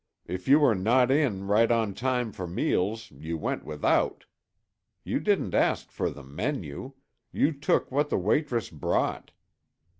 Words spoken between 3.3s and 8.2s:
went without. You didn't ask for the menu; you took what the